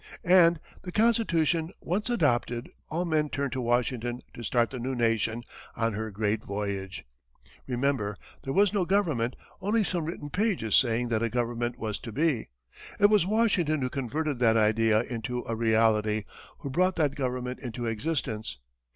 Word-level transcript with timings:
And, 0.23 0.59
the 0.81 0.91
Constitution 0.91 1.71
once 1.79 2.09
adopted, 2.09 2.71
all 2.89 3.05
men 3.05 3.29
turned 3.29 3.51
to 3.51 3.61
Washington 3.61 4.21
to 4.33 4.41
start 4.41 4.71
the 4.71 4.79
new 4.79 4.95
Nation 4.95 5.43
on 5.75 5.93
her 5.93 6.09
great 6.09 6.43
voyage. 6.43 7.05
Remember, 7.67 8.17
there 8.43 8.51
was 8.51 8.73
no 8.73 8.83
government, 8.83 9.35
only 9.61 9.83
some 9.83 10.05
written 10.05 10.31
pages 10.31 10.73
saying 10.75 11.09
that 11.09 11.21
a 11.21 11.29
government 11.29 11.77
was 11.77 11.99
to 11.99 12.11
be; 12.11 12.49
it 12.99 13.11
was 13.11 13.27
Washington 13.27 13.83
who 13.83 13.91
converted 13.91 14.39
that 14.39 14.57
idea 14.57 15.03
into 15.03 15.43
a 15.47 15.55
reality, 15.55 16.23
who 16.61 16.71
brought 16.71 16.95
that 16.95 17.13
government 17.13 17.59
into 17.59 17.85
existence. 17.85 18.57